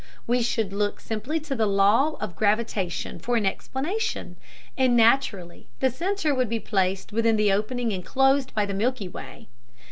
[0.25, 4.35] We should look simply to the law of gravitation for an explanation,
[4.75, 9.47] and, naturally, the center would be placed within the opening enclosed by the Milky Way.